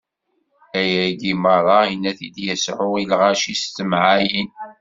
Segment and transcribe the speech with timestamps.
[0.79, 4.49] Ayagi meṛṛa, inna-t-id Yasuɛ i lɣaci s temɛayin.